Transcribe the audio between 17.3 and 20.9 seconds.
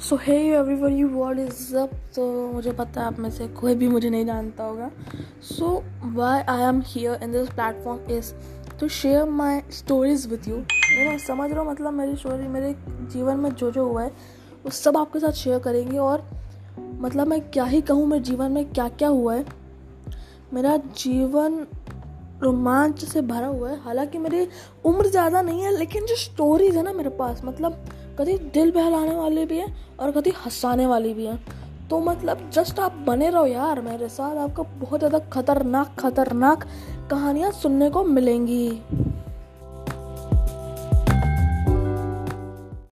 क्या ही कहूँ, मेरे जीवन में क्या क्या हुआ है। मेरा